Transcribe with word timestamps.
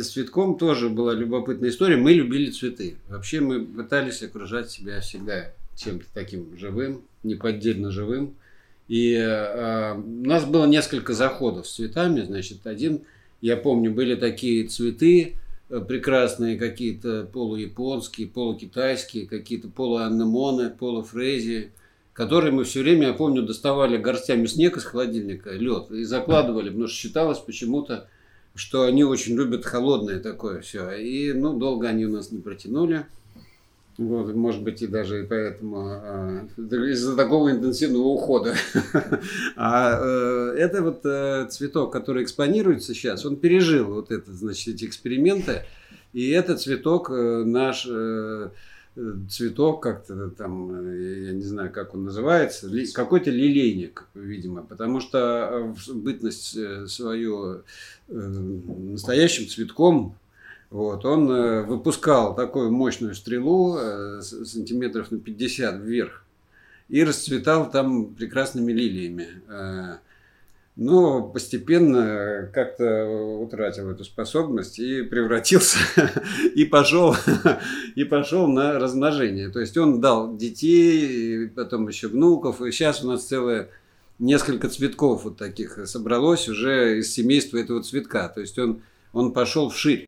с 0.00 0.10
цветком 0.10 0.56
тоже 0.56 0.88
была 0.88 1.12
любопытная 1.12 1.70
история. 1.70 1.96
Мы 1.96 2.12
любили 2.12 2.50
цветы. 2.50 2.96
Вообще 3.08 3.40
мы 3.40 3.64
пытались 3.64 4.22
окружать 4.22 4.70
себя 4.70 5.00
всегда 5.00 5.52
чем-то 5.76 6.06
таким 6.14 6.56
живым, 6.58 7.02
неподдельно 7.22 7.90
живым. 7.90 8.34
И 8.88 9.14
э, 9.14 9.94
у 9.94 10.26
нас 10.26 10.44
было 10.44 10.66
несколько 10.66 11.14
заходов 11.14 11.66
с 11.66 11.74
цветами. 11.74 12.22
Значит, 12.22 12.66
один, 12.66 13.02
я 13.40 13.56
помню, 13.56 13.92
были 13.92 14.14
такие 14.14 14.66
цветы 14.66 15.36
э, 15.68 15.80
прекрасные, 15.80 16.58
какие-то 16.58 17.28
полуяпонские, 17.32 18.28
полукитайские, 18.28 19.26
какие-то 19.26 19.68
полуаннемоны, 19.68 20.70
полуфрези, 20.70 21.72
которые 22.12 22.52
мы 22.52 22.64
все 22.64 22.82
время, 22.82 23.08
я 23.08 23.12
помню, 23.14 23.42
доставали 23.42 23.96
горстями 23.96 24.46
снег 24.46 24.76
из 24.76 24.84
холодильника, 24.84 25.50
лед, 25.52 25.90
и 25.90 26.04
закладывали, 26.04 26.68
потому 26.68 26.88
что 26.88 26.96
считалось 26.96 27.38
почему-то, 27.38 28.08
что 28.54 28.84
они 28.84 29.04
очень 29.04 29.34
любят 29.34 29.64
холодное 29.64 30.20
такое 30.20 30.60
все. 30.60 30.92
И, 30.92 31.32
ну, 31.32 31.58
долго 31.58 31.88
они 31.88 32.06
у 32.06 32.10
нас 32.10 32.30
не 32.30 32.40
протянули. 32.40 33.06
Вот, 33.98 34.34
может 34.34 34.62
быть, 34.62 34.80
и 34.80 34.86
даже 34.86 35.22
и 35.22 35.26
поэтому 35.26 35.86
а, 35.86 36.46
из-за 36.56 37.14
такого 37.14 37.50
интенсивного 37.50 38.04
ухода. 38.04 38.54
А 39.56 39.98
э, 40.00 40.54
это 40.58 40.82
вот 40.82 41.04
э, 41.04 41.46
цветок, 41.50 41.92
который 41.92 42.24
экспонируется 42.24 42.94
сейчас, 42.94 43.26
он 43.26 43.36
пережил 43.36 43.92
вот 43.92 44.10
это, 44.10 44.32
значит, 44.32 44.76
эти 44.76 44.86
эксперименты. 44.86 45.64
И 46.14 46.30
этот 46.30 46.60
цветок 46.60 47.10
э, 47.10 47.44
наш 47.44 47.86
цветок 49.30 49.82
как-то 49.82 50.28
там, 50.30 50.70
я 51.26 51.32
не 51.32 51.42
знаю, 51.42 51.70
как 51.72 51.94
он 51.94 52.04
называется, 52.04 52.70
какой-то 52.94 53.30
лилейник, 53.30 54.06
видимо, 54.14 54.62
потому 54.62 55.00
что 55.00 55.74
в 55.74 55.94
бытность 55.94 56.58
свою 56.88 57.62
настоящим 58.08 59.48
цветком 59.48 60.16
вот, 60.72 61.04
он 61.04 61.30
э, 61.30 61.62
выпускал 61.64 62.34
такую 62.34 62.72
мощную 62.72 63.14
стрелу 63.14 63.76
э, 63.76 64.22
сантиметров 64.22 65.10
на 65.10 65.18
50 65.18 65.80
вверх 65.82 66.24
и 66.88 67.04
расцветал 67.04 67.70
там 67.70 68.06
прекрасными 68.06 68.72
лилиями. 68.72 69.28
Но 70.74 71.22
постепенно 71.22 72.50
как-то 72.54 73.06
утратил 73.06 73.90
эту 73.90 74.04
способность 74.04 74.78
и 74.78 75.02
превратился 75.02 75.78
и 76.54 76.64
пошел 76.64 77.14
и 77.94 78.04
пошел 78.04 78.46
на 78.46 78.78
размножение. 78.78 79.50
То 79.50 79.60
есть 79.60 79.76
он 79.76 80.00
дал 80.00 80.34
детей, 80.34 81.48
потом 81.48 81.88
еще 81.88 82.08
внуков, 82.08 82.62
и 82.62 82.72
сейчас 82.72 83.04
у 83.04 83.08
нас 83.08 83.24
целое 83.24 83.68
несколько 84.18 84.70
цветков 84.70 85.24
вот 85.24 85.36
таких 85.36 85.86
собралось 85.86 86.48
уже 86.48 87.00
из 87.00 87.12
семейства 87.12 87.58
этого 87.58 87.82
цветка. 87.82 88.28
То 88.28 88.40
есть 88.40 88.58
он 88.58 88.82
он 89.12 89.32
пошел 89.32 89.68
вширь. 89.68 90.00